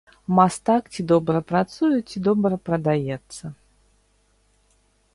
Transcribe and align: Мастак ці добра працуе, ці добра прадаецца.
Мастак 0.37 0.87
ці 0.93 1.05
добра 1.11 1.41
працуе, 1.51 1.91
ці 2.09 2.17
добра 2.31 2.53
прадаецца. 2.71 3.55